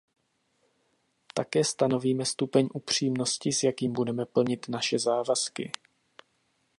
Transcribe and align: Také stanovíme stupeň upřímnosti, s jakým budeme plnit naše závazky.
Také 1.33 1.63
stanovíme 1.63 2.25
stupeň 2.25 2.67
upřímnosti, 2.73 3.51
s 3.51 3.63
jakým 3.63 3.93
budeme 3.93 4.25
plnit 4.25 4.69
naše 4.69 4.99
závazky. 4.99 5.71